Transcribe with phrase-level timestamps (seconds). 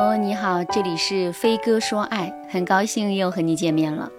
[0.00, 4.10] 哦你好，这里是飞哥说爱，很高兴又和你见面了。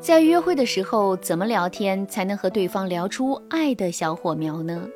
[0.00, 4.88] 在约会的时候，怎么聊天才能和对方聊出爱的小火苗呢？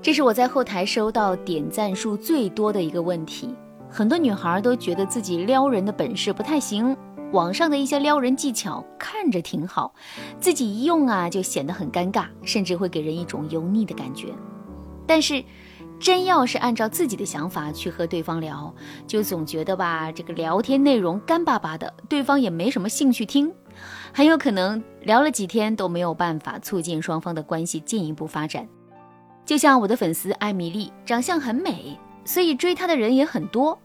[0.00, 3.54] 这是我在后台收到点赞数最多的一个问题。
[3.90, 6.96] 很多女孩都觉得自己撩人的本事不太行，
[7.32, 9.92] 网上的一些撩人技巧看着挺好，
[10.40, 14.28] 自己一用啊就显得很尴尬，甚至会给人一种油腻的感觉。
[15.06, 15.44] 但是，
[16.00, 18.72] 真要是按照自己的想法去和对方聊，
[19.06, 23.52] 就总觉得吧，这个聊天内容干巴巴的，对方也没什么兴趣听，
[24.12, 28.66] 很有可能聊了几天都没有办法促进双方的关系进一步发展。
[29.44, 33.76] 就像我的粉丝艾米丽，长相很美，所以追她的人也很多。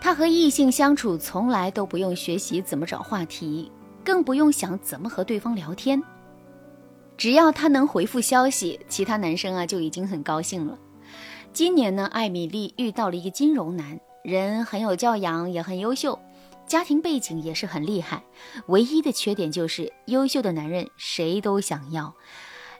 [0.00, 3.72] 她和异性相处从来都不用学习怎么找话题，
[4.04, 6.00] 更不用想怎么和对方聊天，
[7.16, 10.78] 只要她能回复消息，其他男生啊就已经很高兴了。
[11.52, 16.18] 今年呢，艾米丽遇到了一个金融男人，很有教养，也很优秀，
[16.66, 18.22] 家庭背景也是很厉害。
[18.66, 22.14] 唯一的缺点就是优秀的男人谁都想要。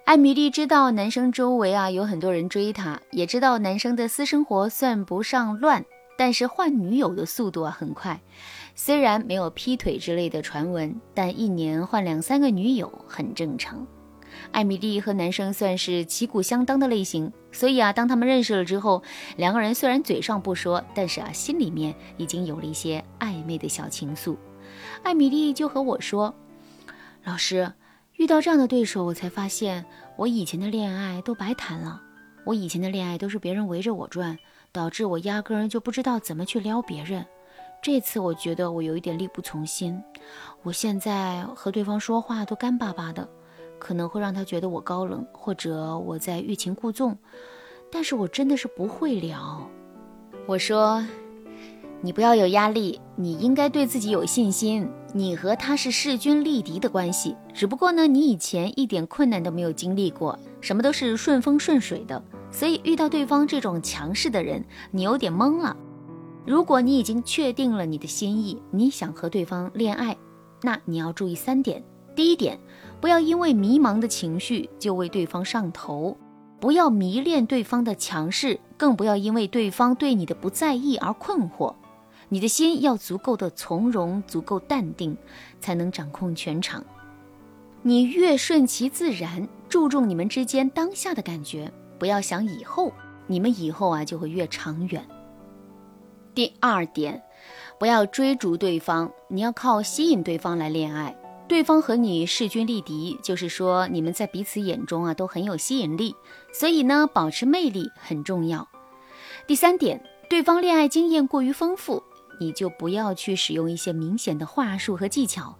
[0.04, 5.84] 艾米丽知道男生周围啊有很多人追她，也知道男生的私生活算不上乱，
[6.16, 8.20] 但是换女友的速度啊很快。
[8.76, 13.84] 虽然没有劈腿之类的传闻，但一年换两三个女友很正常。
[14.50, 19.02] 艾米丽和男生算是旗鼓相当的类型，所以啊，当他们认识了之后，
[19.36, 24.36] 两个人虽然嘴上不说，但是啊，心里面已经有了一些暧昧的小情愫。
[25.02, 26.34] 艾米丽就和我说
[27.24, 27.72] ：“老师，
[28.14, 29.84] 遇到这样的对手，我才发现
[30.16, 32.02] 我以前的恋爱都白谈了。
[32.44, 34.38] 我以前的恋爱都是别人围着我转，
[34.72, 37.24] 导致我压根儿就不知道怎么去撩别人。
[37.80, 40.02] 这次我觉得我有一点力不从心，
[40.62, 43.28] 我现在和对方说话都干巴巴的。”
[43.78, 47.16] 可能会让他觉得我高冷，或者我在欲擒故纵，
[47.90, 49.68] 但是我真的是不会聊。
[50.46, 51.04] 我说，
[52.00, 54.88] 你不要有压力，你应该对自己有信心。
[55.14, 65.74] 你和他是势均力敌的关系，只不过呢，你以前一点困难都没有经历过，什么都是顺风顺水的，所以遇到对方这种强势的人，你有点懵了。
[66.44, 70.16] 如果你已经确定了你的心意，你想和对方恋爱，
[70.62, 71.82] 那你要注意三点。
[72.14, 72.58] 第一点。
[73.00, 76.16] 不要因为迷茫的情绪就为对方上头，
[76.58, 81.74] 不要迷恋对方的强势，更不要因为对方对你的不在意而困惑。
[82.28, 85.16] 你的心要足够的从容，足够淡定，
[85.60, 86.84] 才能掌控全场。
[87.82, 92.92] 你越顺其自然，注重你们之间当下的感觉，不要想以后，
[93.28, 95.06] 你们以后啊就会越长远。
[96.34, 97.22] 第二点，
[97.78, 101.16] 不要追逐对方，你要靠吸引对方来恋爱。
[101.48, 106.14] 对方和你势均力敌，就是说你们在彼此眼中啊都很有吸引力，
[106.52, 108.68] 所以呢，保持魅力很重要。
[109.46, 112.02] 第三点，对方恋爱经验过于丰富，
[112.38, 115.58] 你就不要去使用一些明显的话术和技巧，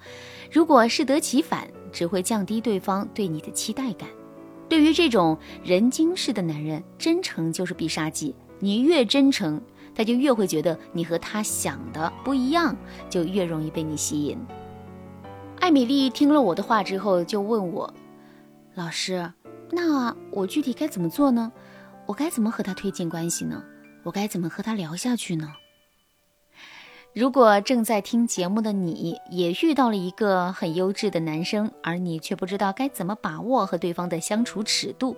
[0.53, 4.07] 如果适得其反，只会降低对方对你的期待感。
[4.69, 9.59] 对于这种人精式的男人，真诚就是必杀技，你越真诚，
[9.95, 12.77] 他就越会觉得你和他想的不一样，
[13.09, 14.39] 就越容易被你吸引。
[15.69, 17.93] 艾米丽听了我的话之后，就问我
[18.75, 19.31] ：“老师，
[19.71, 21.53] 那我具体该怎么做呢？
[22.07, 23.63] 我该怎么和他推进关系呢？
[24.03, 25.53] 我该怎么和他聊下去呢？”
[27.13, 35.15] 如果正在听节目的你也遇到了一个很优质的男生，而你却不知道该怎么把握和对方的相处尺度，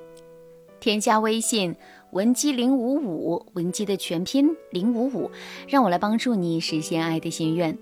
[0.81, 1.77] 添加微信
[2.10, 5.31] 文姬零五五，文姬的全拼零五五，
[5.69, 7.78] 让我来帮助你实现爱的心愿。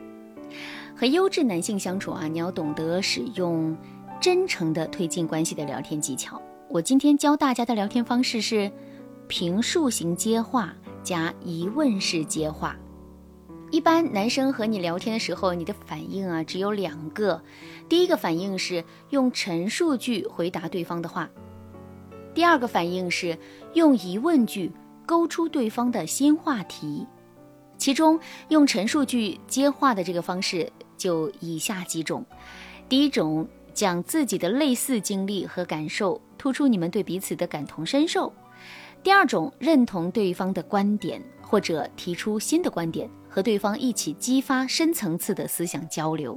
[0.98, 3.76] 和优质男性相处啊，你要懂得使用
[4.20, 6.42] 真诚的推进关系的聊天技巧。
[6.68, 8.68] 我今天教大家的聊天方式是
[9.28, 12.76] 评述型接话加疑问式接话。
[13.70, 17.40] 一般男生和你聊天的时候，你的反应啊只有两个：
[17.88, 21.28] 第一个反应是用陈述句回答对方的话；
[22.34, 23.38] 第二个反应是
[23.74, 24.72] 用疑问句
[25.06, 27.06] 勾出对方的新话题。
[27.76, 28.18] 其中
[28.48, 30.72] 用陈述句接话的这个方式。
[30.98, 32.22] 就以下几种：
[32.88, 38.30] 第一种，讲自己的类似经历和感受，突出你们对彼此的感同身受；
[39.02, 46.36] 第二种，认同对方的观点或者提出新的观点，和对方一起激发深层次的思想交流；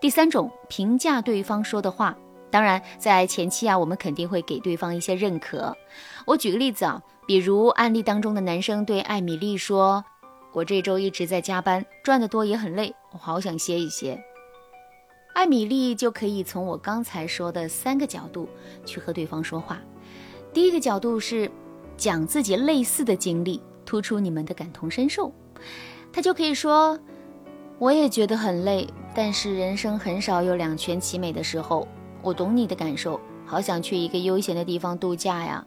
[0.00, 2.14] 第三种，评价对方说的话。
[2.50, 5.76] 当然，在前期啊，我们肯定会给对方一些认可。
[6.26, 10.04] 我举个例子啊，比如案例当中的男生对艾米丽说。
[10.54, 14.22] 我这周一直在加班，赚得多也很累，我好想歇一歇。
[15.34, 18.48] 艾米丽就可以从我刚才说的三个角度
[18.86, 19.82] 去和对方说话。
[20.52, 21.50] 第一个角度是
[21.96, 25.32] 讲自己类似的经历，突出你们的感同身受。
[26.12, 26.96] 他就可以说
[27.80, 31.88] ：“我也觉得很累，但是人生很少有两全其美的时候。
[32.22, 35.66] 我懂你的感受，好想去一个悠闲的地方度假呀。”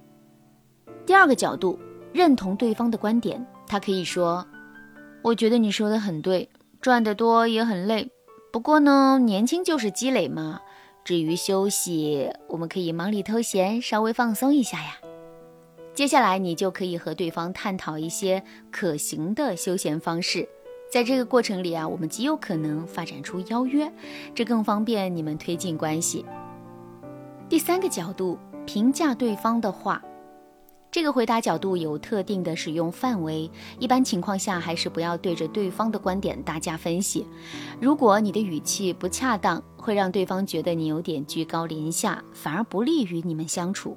[1.06, 1.78] 第二个角度，
[2.14, 4.48] 认同对方的观点，他可以说
[5.28, 8.10] ：“我觉得你说的很对，赚得多也很累。
[8.50, 10.62] 不过呢，年轻就是积累嘛。
[11.04, 14.98] 至于休息，我们可以忙里偷闲，稍微放松一下呀。”
[15.94, 18.42] 接下来，你就可以和对方探讨一些
[18.72, 20.48] 可行的休闲方式。
[20.90, 23.92] 在这个过程里啊，我们极有可能发展出邀约，
[24.34, 26.26] 这更方便你们推进关系。
[27.50, 30.02] 第三个角度，评价对方的话，
[30.98, 33.48] 这个回答角度有特定的使用范围，
[33.78, 37.24] 一般情况下还是不要对着对方的观点大加分析。
[37.80, 43.96] 如果你的语气不恰当，会让对方觉得你有点居高临下，反而不利于你们相处。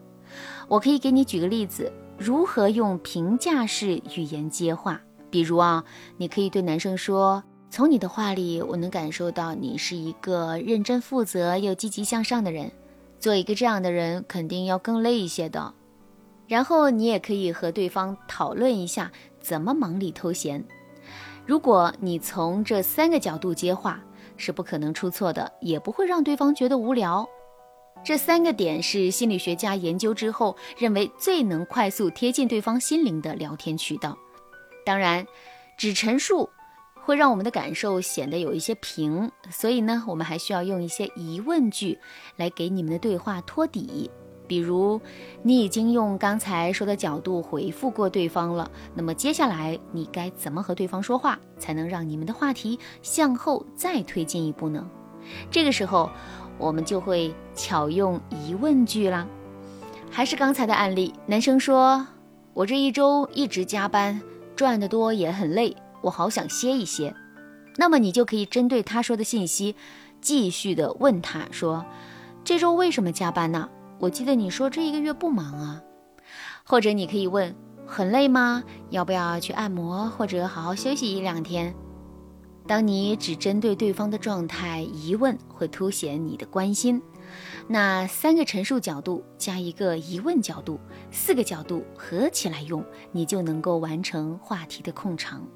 [0.68, 5.00] 我可以给你举个例子，如何用评价式语言接话。
[5.30, 5.82] 比如啊，
[6.18, 7.42] 你可以对男生说
[7.72, 12.70] ：“从你的话里，我能感受到你是一个认真负责又积极向上的人。
[13.18, 15.72] 做一个这样的人，肯定要更累一些的。”
[16.50, 20.64] 然后你也可以和对方讨论一下怎么忙里偷闲。
[21.46, 24.00] 如果你从这三个角度接话，
[24.36, 27.24] 是不可能出错的，也不会让对方觉得无聊。
[28.02, 34.18] 这三个点是心理学家研究之后认为最能快速贴近对方心灵的聊天渠道。
[34.84, 35.24] 当然，
[35.78, 36.50] 只陈述
[36.94, 41.96] 会让我们的感受显得有一些平，所以呢，我们还需要用一些疑问句
[42.34, 44.10] 来给你们的对话托底。
[44.50, 45.00] 比如，
[45.44, 54.84] 你已经用刚才说的角度回复过对方了，那么接下来你该怎么和对方说话，才能让你们的话题向后再推进一步呢？
[55.52, 56.10] 这个时候。
[56.58, 59.26] 我们就会巧用疑问句啦。
[60.10, 62.06] 还是刚才的案例，男生说
[62.52, 64.20] ：“我这一周一直加班，
[64.54, 67.14] 赚得多也很累，我好想歇一歇。”
[67.78, 69.74] 那么你就可以针对他说的信息，
[70.20, 71.82] 继续的问他说
[72.44, 73.66] ：“这周为什么加班呢？
[74.00, 75.80] 我记得你说这一个月不忙啊。”
[76.66, 77.54] 或者你可以问
[77.86, 78.64] ：“很累吗？
[78.90, 81.74] 要不要去按摩，或者好好休息一两天？”
[82.66, 87.02] 当你只针对对方的状态疑问，会凸显你的关心。
[87.68, 90.78] 那三个陈述角度加一个疑问角度，
[91.10, 95.46] 四个角度合起来用，你就能够完成话题的控场。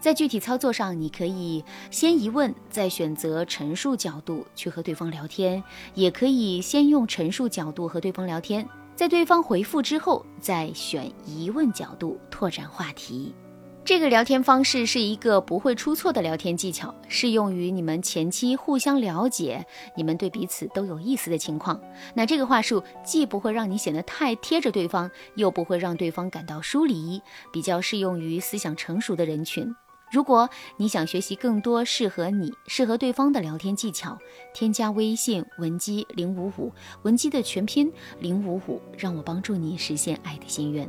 [0.00, 5.62] 在具体操作上，你可以先疑问，再选择陈述角度去和对方聊天；
[5.94, 13.34] 也可以先用陈述角度和对方聊天，在对方回复之后，再选疑问角度拓展话题。
[13.84, 21.80] 这个聊天方式是一个不会出错的聊天技巧，适用于你们前期互相了解、你们对彼此都有意思的情况。
[22.14, 27.20] 那这个话术既不会让你显得太贴着对方，又不会让对方感到疏离，
[27.52, 29.74] 比较适用于思想成熟的人群。
[30.12, 34.16] 如果你想学习更多适合你、适合对方的聊天技巧，
[34.54, 40.88] 添加微信文姬零五五，文姬的全拼零五五，让我帮助你实现爱的心愿。